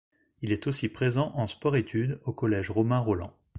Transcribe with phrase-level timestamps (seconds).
[0.41, 3.35] Il est aussi présent en sport-études au collège Romain-Rolland.